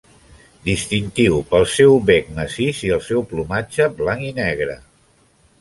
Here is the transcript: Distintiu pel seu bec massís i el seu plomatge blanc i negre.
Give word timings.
Distintiu 0.69 1.35
pel 1.51 1.67
seu 1.75 1.93
bec 2.09 2.33
massís 2.39 2.81
i 2.89 2.91
el 2.97 3.05
seu 3.11 3.23
plomatge 3.35 3.91
blanc 4.01 4.29
i 4.33 4.37
negre. 4.43 4.81